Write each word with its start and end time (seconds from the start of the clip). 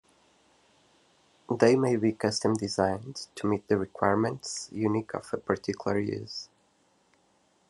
They 1.59 1.75
may 1.75 1.95
be 1.95 2.13
custom 2.13 2.55
designed 2.55 3.27
to 3.35 3.45
meet 3.45 3.67
the 3.67 3.77
requirements 3.77 4.67
unique 4.71 5.13
of 5.13 5.31
a 5.31 5.37
particular 5.37 5.99
use. 5.99 6.49